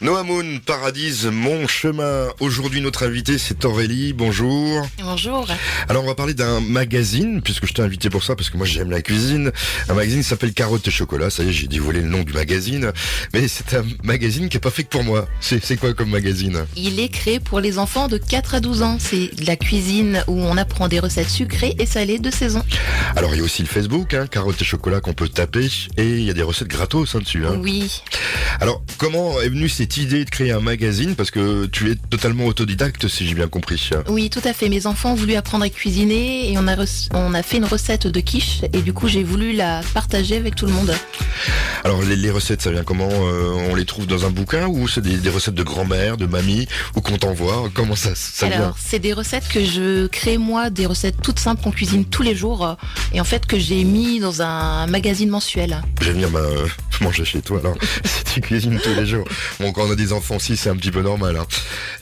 [0.00, 2.28] Noah Moon, Paradise, mon chemin.
[2.38, 4.12] Aujourd'hui, notre invité, c'est Aurélie.
[4.12, 4.86] Bonjour.
[5.02, 5.44] Bonjour.
[5.88, 8.64] Alors, on va parler d'un magazine, puisque je t'ai invité pour ça, parce que moi,
[8.64, 9.50] j'aime la cuisine.
[9.88, 11.30] Un magazine qui s'appelle Carottes et Chocolat.
[11.30, 12.92] Ça y est, j'ai dévoilé le nom du magazine.
[13.34, 15.26] Mais c'est un magazine qui est pas fait que pour moi.
[15.40, 16.64] C'est quoi comme magazine?
[16.76, 18.98] Il est créé pour les enfants de 4 à 12 ans.
[19.00, 22.62] C'est de la cuisine où on apprend des recettes sucrées et salées de saison.
[23.16, 25.66] Alors, il y a aussi le Facebook, hein, Carottes et Chocolat, qu'on peut taper.
[25.96, 27.44] Et il y a des recettes gratos hein, dessus.
[27.44, 27.58] Hein.
[27.60, 28.00] Oui.
[28.60, 32.46] Alors, comment est venue cette idée de créer un magazine Parce que tu es totalement
[32.46, 33.90] autodidacte, si j'ai bien compris.
[34.08, 34.68] Oui, tout à fait.
[34.68, 36.76] Mes enfants ont voulu apprendre à cuisiner et on a,
[37.14, 40.54] on a fait une recette de quiche et du coup j'ai voulu la partager avec
[40.54, 40.94] tout le monde.
[41.84, 44.88] Alors, les, les recettes, ça vient comment Euh, On les trouve dans un bouquin ou
[44.88, 47.70] c'est des, des recettes de grand-mère, de mamie ou qu'on t'envoie?
[47.74, 48.56] Comment ça, ça vient?
[48.56, 52.22] Alors, c'est des recettes que je crée moi, des recettes toutes simples qu'on cuisine tous
[52.22, 52.76] les jours
[53.12, 55.80] et en fait que j'ai mis dans un magazine mensuel.
[56.00, 56.66] Je vais venir bah, euh,
[57.00, 59.26] manger chez toi alors si tu cuisines tous les jours.
[59.60, 61.36] Bon, quand on a des enfants aussi, c'est un petit peu normal.
[61.36, 61.46] hein.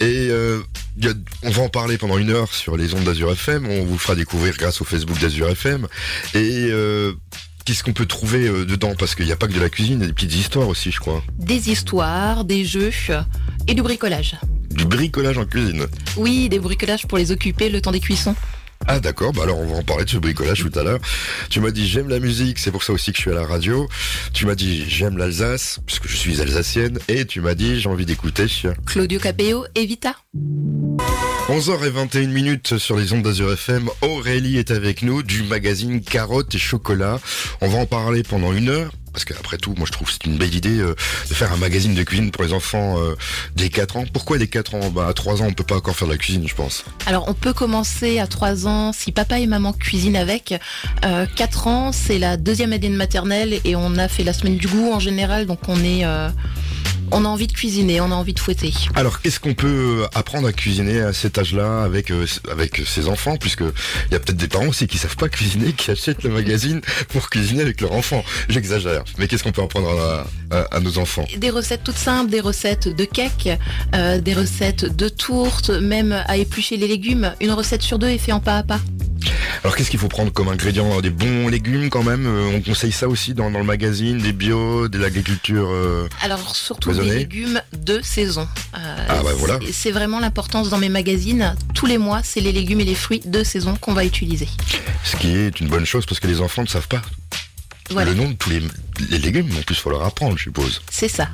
[0.00, 0.60] Et euh,
[1.02, 1.08] a-
[1.42, 3.66] on va en parler pendant une heure sur les ondes d'Azur FM.
[3.68, 5.88] On vous fera découvrir grâce au Facebook d'Azur FM.
[6.34, 7.12] Et euh,
[7.64, 8.94] qu'est-ce qu'on peut trouver euh, dedans?
[8.96, 10.68] Parce qu'il n'y a pas que de la cuisine, il y a des petites histoires
[10.68, 11.22] aussi, je crois.
[11.38, 12.92] Des histoires, des jeux
[13.66, 14.36] et du bricolage.
[14.70, 15.86] Du bricolage en cuisine.
[16.16, 18.36] Oui, des bricolages pour les occuper le temps des cuissons.
[18.86, 21.00] Ah d'accord, bah alors on va en parler de ce bricolage tout à l'heure.
[21.48, 23.46] Tu m'as dit j'aime la musique, c'est pour ça aussi que je suis à la
[23.46, 23.88] radio.
[24.32, 26.98] Tu m'as dit j'aime l'Alsace, puisque je suis alsacienne.
[27.08, 28.46] Et tu m'as dit j'ai envie d'écouter.
[28.86, 30.16] Claudio Capéo et Vita.
[31.48, 33.88] 11h21 minutes sur les ondes d'Azur FM.
[34.02, 37.20] Aurélie est avec nous du magazine Carottes et Chocolat.
[37.60, 38.90] On va en parler pendant une heure.
[39.14, 40.94] Parce qu'après tout, moi je trouve que c'est une belle idée euh,
[41.28, 43.14] de faire un magazine de cuisine pour les enfants euh,
[43.56, 44.04] dès 4 ans.
[44.12, 44.90] Pourquoi dès 4 ans?
[44.90, 46.84] Bah, À 3 ans, on peut pas encore faire de la cuisine, je pense.
[47.06, 50.54] Alors on peut commencer à 3 ans si papa et maman cuisinent avec.
[51.04, 54.56] Euh, 4 ans c'est la deuxième année de maternelle et on a fait la semaine
[54.56, 56.28] du goût en général donc on est euh,
[57.12, 58.72] on a envie de cuisiner, on a envie de fouetter.
[58.94, 63.36] Alors, qu'est-ce qu'on peut apprendre à cuisiner à cet âge-là avec euh, avec ses enfants?
[63.36, 66.30] Puisque il y a peut-être des parents aussi qui savent pas cuisiner, qui achètent le
[66.30, 68.24] magazine pour cuisiner avec leur enfant.
[68.48, 69.90] J'exagère, mais qu'est-ce qu'on peut apprendre
[70.50, 71.24] à, à- à nos enfants?
[71.36, 73.48] Des recettes toutes simples, des recettes de cake,
[73.94, 77.32] euh, des recettes de tourte, même à éplucher les légumes.
[77.40, 78.80] Une recette sur deux est faite en pas à pas.
[79.62, 81.00] Alors, qu'est-ce qu'il faut prendre comme ingrédient?
[81.00, 82.26] Des bons légumes quand même?
[82.26, 85.68] Euh, On conseille ça aussi dans, dans le magazine, des bio, de l'agriculture.
[85.70, 87.10] euh, Alors surtout Cloisonné.
[87.10, 88.48] des légumes de saison.
[88.76, 89.58] Euh, Ah, bah, voilà.
[89.72, 91.54] c'est- vraiment l'importance dans mes magazines.
[91.74, 94.48] Tous les mois, c'est les légumes et les fruits de saison qu'on va utiliser.
[95.04, 97.00] Ce qui est une bonne chose parce que les enfants ne savent pas
[97.90, 98.60] Voilà, le nom de tous les,
[99.10, 99.48] les légumes.
[99.56, 100.82] En plus, faut leur apprendre, je suppose.
[100.90, 101.28] c'est ça.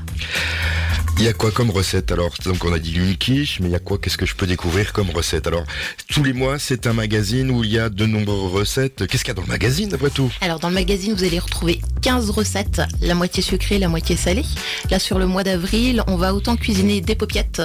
[1.18, 2.32] Il y a quoi comme recette alors?
[2.44, 3.98] Donc on a dit une quiche, mais il y a quoi?
[3.98, 5.46] Qu'est-ce que je peux découvrir comme recette?
[5.46, 5.64] Alors
[6.08, 9.06] tous les mois, c'est un magazine où il y a de nombreuses recettes.
[9.06, 10.32] Qu'est-ce qu'il y a dans le magazine après tout?
[10.40, 14.46] Alors dans le magazine, vous allez retrouver 15 recettes, la moitié sucrée, la moitié salée.
[14.90, 17.60] Là sur le mois d'avril, on va autant cuisiner des paupiettes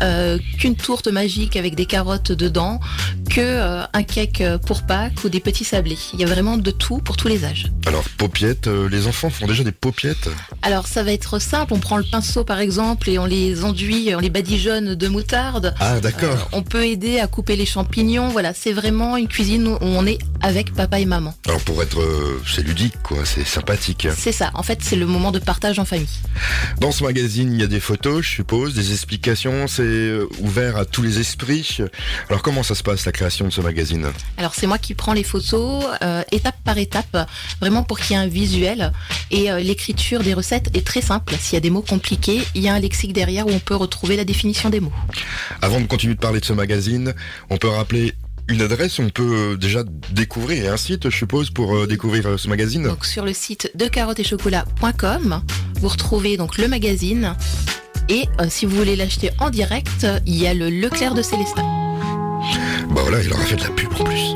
[0.00, 2.80] euh, qu'une tourte magique avec des carottes dedans,
[3.36, 5.98] que euh, un cake pour Pâques ou des petits sablés.
[6.14, 7.70] Il y a vraiment de tout pour tous les âges.
[7.84, 10.30] Alors paupiettes, euh, les enfants font déjà des paupiettes.
[10.62, 14.14] Alors ça va être simple, on prend le pinceau par exemple et on les enduit,
[14.16, 15.74] on les badigeonne de moutarde.
[15.80, 16.30] Ah d'accord.
[16.30, 18.28] Euh, on peut aider à couper les champignons.
[18.28, 21.34] Voilà, c'est vraiment une cuisine où on est avec papa et maman.
[21.46, 24.08] Alors pour être, euh, c'est ludique quoi, c'est sympathique.
[24.16, 24.50] C'est ça.
[24.54, 26.08] En fait, c'est le moment de partage en famille.
[26.80, 29.66] Dans ce magazine, il y a des photos, je suppose, des explications.
[29.66, 31.80] C'est euh, ouvert à tous les esprits.
[32.30, 33.25] Alors comment ça se passe la création?
[33.26, 34.06] De ce magazine
[34.36, 37.28] Alors c'est moi qui prends les photos euh, étape par étape,
[37.60, 38.92] vraiment pour qu'il y ait un visuel.
[39.30, 41.34] Et euh, l'écriture des recettes est très simple.
[41.38, 43.74] S'il y a des mots compliqués, il y a un lexique derrière où on peut
[43.74, 44.92] retrouver la définition des mots.
[45.60, 47.14] Avant de continuer de parler de ce magazine,
[47.50, 48.14] on peut rappeler
[48.48, 49.82] une adresse, on peut euh, déjà
[50.12, 52.84] découvrir un site, je suppose, pour découvrir ce magazine.
[52.84, 55.42] Donc sur le site de carottes-et-chocolat.com,
[55.80, 57.34] vous retrouvez donc le magazine.
[58.08, 61.85] Et euh, si vous voulez l'acheter en direct, il y a le Leclerc de Célestin.
[62.96, 64.34] Bah voilà, il aura fait de la pub en plus.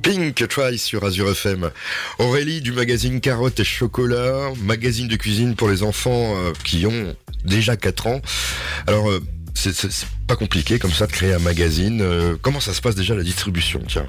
[0.00, 1.70] Pink Try sur Azure FM.
[2.18, 7.14] Aurélie du magazine Carottes et Chocolat, magazine de cuisine pour les enfants euh, qui ont
[7.44, 8.22] déjà 4 ans.
[8.86, 9.22] Alors, euh,
[9.52, 9.74] c'est
[10.26, 12.00] pas compliqué comme ça de créer un magazine.
[12.00, 14.06] Euh, comment ça se passe déjà la distribution Tiens?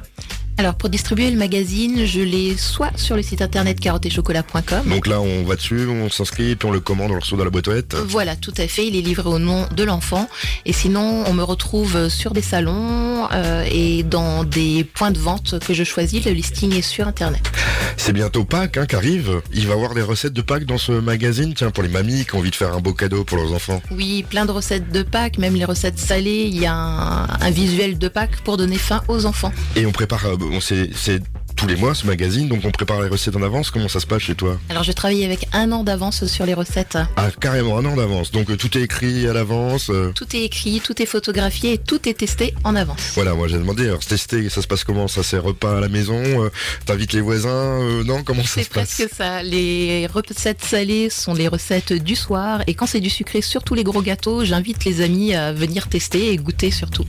[0.57, 4.87] Alors pour distribuer le magazine, je l'ai soit sur le site internet carottes-et-chocolat.com.
[4.87, 7.43] Donc là, on va dessus, on s'inscrit, puis on le commande, on le reçoit dans
[7.43, 7.97] la boîte aux lettres.
[8.07, 8.87] Voilà, tout à fait.
[8.87, 10.29] Il est livré au nom de l'enfant.
[10.65, 15.59] Et sinon, on me retrouve sur des salons euh, et dans des points de vente
[15.59, 16.23] que je choisis.
[16.23, 17.51] Le listing est sur Internet.
[17.97, 19.41] C'est bientôt Pâques hein, qui arrive.
[19.53, 22.25] Il va y avoir des recettes de Pâques dans ce magazine, tiens, pour les mamies
[22.25, 23.81] qui ont envie de faire un beau cadeau pour leurs enfants.
[23.91, 26.45] Oui, plein de recettes de Pâques, même les recettes salées.
[26.47, 29.51] Il y a un, un visuel de Pâques pour donner faim aux enfants.
[29.75, 31.21] Et on prépare, euh, bon, c'est
[31.55, 33.71] tous les mois ce magazine, donc on prépare les recettes en avance.
[33.71, 36.53] Comment ça se passe chez toi Alors je travaille avec un an d'avance sur les
[36.53, 36.97] recettes.
[37.15, 38.31] Ah, carrément un an d'avance.
[38.31, 39.89] Donc euh, tout est écrit à l'avance.
[39.89, 40.11] euh.
[40.13, 43.11] Tout est écrit, tout est photographié et tout est testé en avance.
[43.15, 43.85] Voilà, moi j'ai demandé.
[43.87, 45.07] Alors tester, ça se passe comment?
[45.07, 46.49] Ça c'est repas à la maison euh,
[46.85, 48.93] T'invites les voisins euh, Non, comment ça C'est se passe?
[48.95, 49.41] presque ça.
[49.43, 53.83] Les recettes salées sont les recettes du soir et quand c'est du sucré, surtout les
[53.83, 57.05] gros gâteaux, j'invite les amis à venir tester et goûter surtout.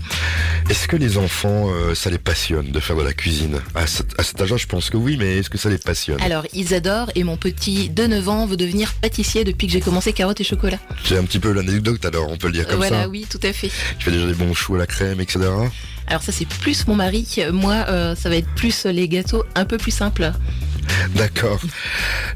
[0.71, 4.19] Est-ce que les enfants, euh, ça les passionne de faire de la cuisine à, cet-
[4.19, 6.21] à cet je pense que oui, mais est-ce que ça les passionne?
[6.23, 9.81] Alors ils adorent et mon petit de 9 ans veut devenir pâtissier depuis que j'ai
[9.81, 10.79] commencé carottes et chocolat.
[11.05, 13.09] J'ai un petit peu l'anecdote alors, on peut le dire comme voilà, ça.
[13.09, 13.71] oui, tout à fait.
[13.99, 15.41] Tu fais déjà des bons choux à la crème, etc.
[16.07, 17.27] Alors ça c'est plus mon mari.
[17.53, 20.33] Moi, euh, ça va être plus les gâteaux un peu plus simples.
[21.17, 21.61] D'accord.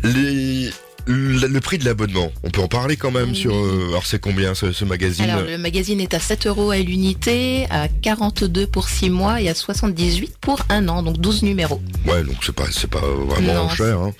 [0.02, 0.70] Les...
[1.06, 3.36] Le, le prix de l'abonnement, on peut en parler quand même Oui.
[3.36, 3.54] sur...
[3.54, 6.78] euh, alors c'est combien ce, ce magazine Alors le magazine est à 7 euros à
[6.78, 11.80] l'unité, à 42 pour 6 mois et à 78 pour un an, donc 12 numéros.
[12.06, 13.98] Ouais, donc c'est pas, c'est pas vraiment Non, cher.
[13.98, 14.12] hein.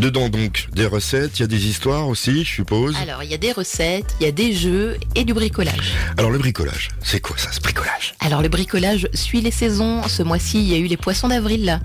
[0.00, 2.96] Dedans donc des recettes, il y a des histoires aussi, je suppose.
[3.02, 5.92] Alors il y a des recettes, il y a des jeux et du bricolage.
[6.18, 8.14] Alors le bricolage, c'est quoi ça, ce bricolage?
[8.20, 10.02] Alors le bricolage suit les saisons.
[10.08, 11.80] Ce mois-ci, il y a eu les poissons d'avril là.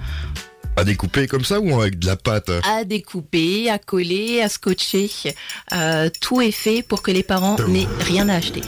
[0.76, 5.10] À découper comme ça ou avec de la pâte à découper, à coller, à scotcher.
[5.74, 8.62] Euh, tout est fait pour que les parents n'aient rien à acheter.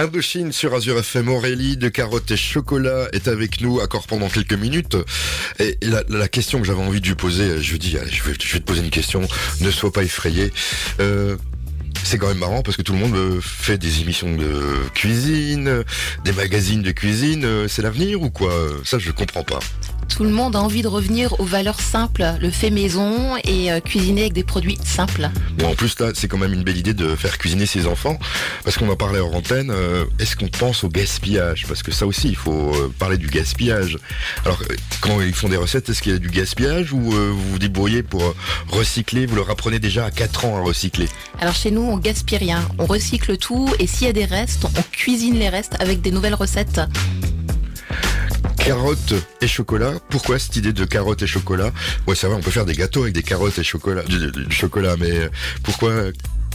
[0.00, 4.54] Indochine sur Azure FM Aurélie de carottes et chocolat est avec nous encore pendant quelques
[4.54, 4.96] minutes.
[5.58, 8.10] Et et la, la question que j'avais envie de lui poser, je lui dis, allez,
[8.10, 9.26] je vais, je vais te poser une question,
[9.60, 10.52] ne sois pas effrayé.
[11.00, 11.36] Euh,
[12.04, 15.84] c'est quand même marrant parce que tout le monde fait des émissions de cuisine,
[16.24, 17.44] des magazines de cuisine.
[17.44, 18.52] euh, C'est l'avenir ou quoi?
[18.84, 19.58] Ça, je comprends pas.
[20.08, 23.78] Tout le monde a envie de revenir aux valeurs simples, le fait maison et euh,
[23.80, 25.30] cuisiner avec des produits simples.
[25.58, 28.18] Bon, en plus, là, c'est quand même une belle idée de faire cuisiner ses enfants.
[28.64, 29.70] Parce qu'on en parlait en antenne.
[29.70, 31.66] euh, Est-ce qu'on pense au gaspillage?
[31.68, 33.96] Parce que ça aussi, il faut euh, parler du gaspillage.
[34.44, 34.60] Alors,
[35.00, 38.02] quand ils font des recettes, est-ce qu'il y a du gaspillage ou vous vous débrouillez
[38.02, 38.34] pour
[38.70, 39.26] recycler?
[39.26, 41.08] Vous leur apprenez déjà à 4 ans à recycler.
[41.40, 44.64] Alors chez nous, on gaspille rien, on recycle tout et s'il y a des restes,
[44.64, 46.80] on cuisine les restes avec des nouvelles recettes.
[48.72, 49.94] Carottes et chocolat.
[50.10, 51.72] Pourquoi cette idée de carottes et chocolat?
[52.06, 54.44] Ouais, c'est vrai, on peut faire des gâteaux avec des carottes et chocolat, du, du-
[54.44, 55.28] du chocolat, mais euh,
[55.62, 55.90] pourquoi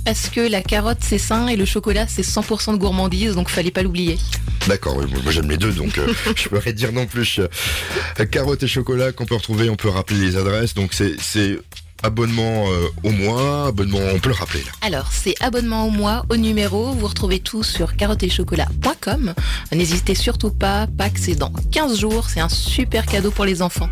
[0.06, 3.72] Parce que la carotte c'est sain et le chocolat c'est 100% de gourmandise, donc fallait
[3.72, 4.20] pas l'oublier.
[4.68, 6.06] D'accord, oui, moi j'aime les deux, donc euh,
[6.36, 7.40] je pourrais dire non plus.
[7.40, 11.58] Euh, carottes et chocolat qu'on peut retrouver, on peut rappeler les adresses, donc c'est c'est
[12.04, 14.72] abonnement euh, au mois, abonnement, on peut le rappeler là.
[14.82, 16.92] Alors, c'est abonnement au mois, au numéro.
[16.92, 19.34] Vous retrouvez tout sur carotteschocolat.com.
[19.72, 22.28] N'hésitez surtout pas, Pâques, c'est dans 15 jours.
[22.30, 23.90] C'est un super cadeau pour les enfants.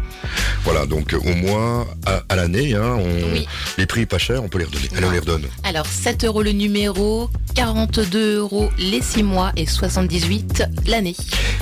[0.64, 3.48] Voilà, donc euh, au mois, à, à l'année, hein, on, Oui.
[3.78, 4.90] les prix pas chers, on peut les redonner.
[4.96, 5.46] Allez, on les redonne.
[5.64, 11.16] Alors, 7 euros le numéro, 42 euros les 6 mois et 78 l'année.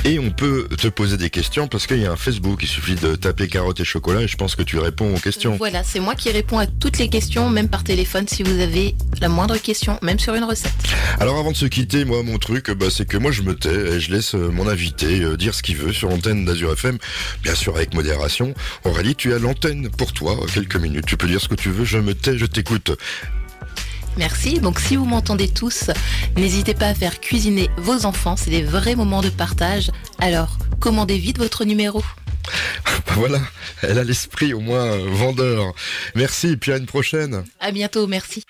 [0.06, 2.96] Et on peut te poser des questions parce qu'il y a un Facebook, il suffit
[2.96, 5.56] de taper carottes et chocolat et je pense que tu réponds aux questions.
[5.58, 8.96] Voilà, c'est moi qui réponds à toutes les questions, même par téléphone si vous avez
[9.22, 10.74] la moindre question, même sur une recette.
[11.20, 13.70] Alors avant de se quitter, moi mon truc, bah, c'est que moi je me tais
[13.70, 16.98] et je laisse euh, mon invité euh, dire ce qu'il veut sur l'antenne d'Azur FM,
[17.44, 18.54] bien sûr avec modération.
[18.86, 21.06] Aurélie, tu as l'antenne pour toi, euh, quelques minutes.
[21.06, 22.92] Tu peux dire ce que tu veux, je me tais, je t'écoute.
[24.18, 24.60] Merci.
[24.60, 25.92] Donc si vous m'entendez tous,
[26.36, 28.36] n'hésitez pas à faire cuisiner vos enfants.
[28.36, 29.92] C'est des vrais moments de partage.
[30.20, 32.04] Alors, commandez vite votre numéro.
[33.20, 33.42] Voilà,
[33.82, 35.74] elle a l'esprit au moins vendeur.
[36.16, 37.44] Merci et puis à une prochaine.
[37.60, 38.08] À bientôt.
[38.08, 38.38] Merci.